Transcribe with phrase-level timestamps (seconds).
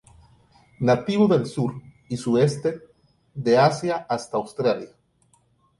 [0.79, 2.81] Nativo del sur y sudeste
[3.35, 4.89] de Asia hasta Australia.